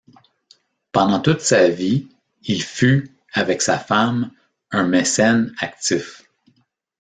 [0.91, 2.07] Pendant toute sa vie,
[2.45, 4.31] il fut, avec sa femme
[4.71, 6.23] un mécène actif.